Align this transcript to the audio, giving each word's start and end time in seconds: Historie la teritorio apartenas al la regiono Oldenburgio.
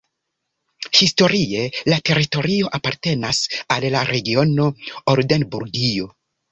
Historie 0.99 1.61
la 1.93 1.99
teritorio 2.11 2.73
apartenas 2.79 3.45
al 3.77 3.89
la 3.99 4.05
regiono 4.13 4.71
Oldenburgio. 5.17 6.15